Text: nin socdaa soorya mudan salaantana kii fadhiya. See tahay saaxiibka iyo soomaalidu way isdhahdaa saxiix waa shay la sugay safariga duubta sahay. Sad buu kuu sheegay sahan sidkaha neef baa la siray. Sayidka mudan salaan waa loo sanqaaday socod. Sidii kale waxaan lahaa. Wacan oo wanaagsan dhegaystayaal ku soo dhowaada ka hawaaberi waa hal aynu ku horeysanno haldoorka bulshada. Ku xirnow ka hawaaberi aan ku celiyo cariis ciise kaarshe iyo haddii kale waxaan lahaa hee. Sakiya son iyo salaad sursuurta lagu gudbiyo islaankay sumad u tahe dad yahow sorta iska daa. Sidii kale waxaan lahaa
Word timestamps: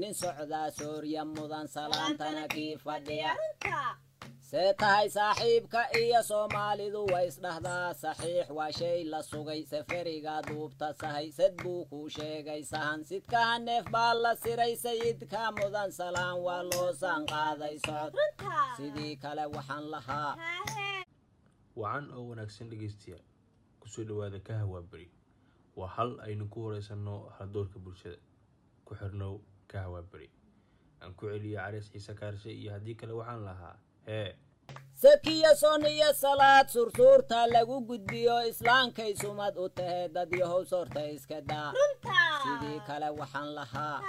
nin 0.00 0.12
socdaa 0.14 0.70
soorya 0.78 1.24
mudan 1.24 1.66
salaantana 1.74 2.44
kii 2.54 2.76
fadhiya. 2.84 3.32
See 4.50 4.72
tahay 4.78 5.08
saaxiibka 5.10 5.80
iyo 6.00 6.20
soomaalidu 6.22 7.00
way 7.12 7.26
isdhahdaa 7.28 7.94
saxiix 8.02 8.46
waa 8.56 8.70
shay 8.78 9.04
la 9.04 9.20
sugay 9.22 9.62
safariga 9.70 10.34
duubta 10.48 10.88
sahay. 11.00 11.26
Sad 11.32 11.54
buu 11.62 11.84
kuu 11.90 12.08
sheegay 12.08 12.62
sahan 12.64 13.00
sidkaha 13.08 13.58
neef 13.66 13.84
baa 13.90 14.14
la 14.14 14.32
siray. 14.42 14.76
Sayidka 14.76 15.50
mudan 15.58 15.90
salaan 15.98 16.38
waa 16.46 16.62
loo 16.70 16.92
sanqaaday 17.02 17.76
socod. 17.86 18.14
Sidii 18.76 19.16
kale 19.22 19.44
waxaan 19.54 19.84
lahaa. 19.90 20.32
Wacan 21.80 22.06
oo 22.16 22.24
wanaagsan 22.30 22.68
dhegaystayaal 22.70 23.24
ku 23.80 23.86
soo 23.88 24.04
dhowaada 24.08 24.38
ka 24.46 24.54
hawaaberi 24.62 25.08
waa 25.76 25.90
hal 25.96 26.10
aynu 26.26 26.44
ku 26.52 26.58
horeysanno 26.64 27.14
haldoorka 27.38 27.78
bulshada. 27.84 28.18
Ku 28.86 28.94
xirnow 28.94 29.34
ka 29.68 29.78
hawaaberi 29.86 30.30
aan 31.02 31.14
ku 31.14 31.26
celiyo 31.30 31.58
cariis 31.60 31.90
ciise 31.92 32.14
kaarshe 32.14 32.50
iyo 32.52 32.72
haddii 32.72 32.94
kale 32.94 33.12
waxaan 33.12 33.44
lahaa 33.44 33.76
hee. 34.06 34.34
Sakiya 34.96 35.54
son 35.56 35.84
iyo 35.86 36.12
salaad 36.14 36.68
sursuurta 36.68 37.46
lagu 37.46 37.80
gudbiyo 37.88 38.36
islaankay 38.48 39.12
sumad 39.16 39.54
u 39.58 39.68
tahe 39.68 40.08
dad 40.08 40.32
yahow 40.32 40.64
sorta 40.64 41.04
iska 41.10 41.40
daa. 41.40 41.72
Sidii 42.42 42.80
kale 42.86 43.10
waxaan 43.20 43.54
lahaa 43.54 44.00